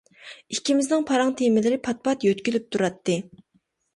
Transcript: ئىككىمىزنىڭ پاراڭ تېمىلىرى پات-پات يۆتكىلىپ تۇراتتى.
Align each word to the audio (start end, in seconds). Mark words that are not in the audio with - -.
ئىككىمىزنىڭ 0.53 1.03
پاراڭ 1.09 1.33
تېمىلىرى 1.41 1.77
پات-پات 1.87 2.25
يۆتكىلىپ 2.29 2.65
تۇراتتى. 2.77 3.19